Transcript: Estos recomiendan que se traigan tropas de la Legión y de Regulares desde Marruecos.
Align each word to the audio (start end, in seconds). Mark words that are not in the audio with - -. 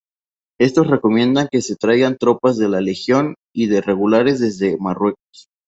Estos 0.59 0.87
recomiendan 0.87 1.47
que 1.47 1.61
se 1.61 1.75
traigan 1.75 2.17
tropas 2.17 2.57
de 2.57 2.67
la 2.67 2.81
Legión 2.81 3.35
y 3.53 3.67
de 3.67 3.81
Regulares 3.81 4.39
desde 4.39 4.75
Marruecos. 4.77 5.51